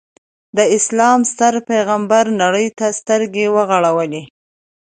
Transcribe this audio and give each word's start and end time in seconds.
د 0.57 0.59
اسلام 0.77 1.19
ستر 1.31 1.53
پیغمبر 1.69 2.25
نړۍ 2.41 2.67
ته 2.77 2.85
سترګې 2.99 3.45
وغړولې. 3.55 4.23